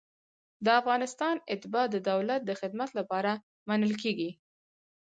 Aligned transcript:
د 0.65 0.67
افغانستان 0.81 1.35
اتباع 1.53 1.85
د 1.91 1.95
دولت 2.09 2.41
د 2.45 2.51
خدمت 2.61 2.89
لپاره 2.99 3.31
منل 3.67 3.93
کیږي. 4.01 4.31